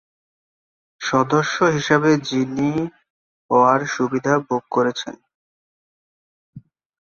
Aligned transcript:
সদস্য 1.01 1.57
হিসেবে 1.75 2.11
যিনি 2.29 2.69
হওয়ার 3.51 3.81
সুবিধা 3.87 4.33
ভোগ 4.47 4.63
করছেন। 4.71 5.15